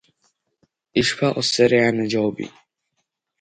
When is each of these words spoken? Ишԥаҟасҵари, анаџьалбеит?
Ишԥаҟасҵари, 0.99 1.79
анаџьалбеит? 1.89 2.53